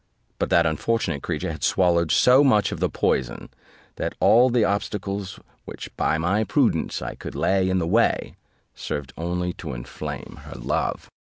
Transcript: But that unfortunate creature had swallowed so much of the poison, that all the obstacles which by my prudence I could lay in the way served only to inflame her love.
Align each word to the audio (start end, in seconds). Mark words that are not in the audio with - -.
But 0.39 0.49
that 0.49 0.65
unfortunate 0.65 1.21
creature 1.21 1.51
had 1.51 1.63
swallowed 1.63 2.09
so 2.11 2.43
much 2.43 2.71
of 2.71 2.79
the 2.79 2.89
poison, 2.89 3.49
that 3.97 4.15
all 4.19 4.49
the 4.49 4.63
obstacles 4.65 5.39
which 5.65 5.95
by 5.95 6.17
my 6.17 6.43
prudence 6.43 7.03
I 7.03 7.13
could 7.13 7.35
lay 7.35 7.69
in 7.69 7.77
the 7.77 7.85
way 7.85 8.35
served 8.73 9.13
only 9.15 9.53
to 9.53 9.75
inflame 9.75 10.39
her 10.45 10.55
love. 10.57 11.07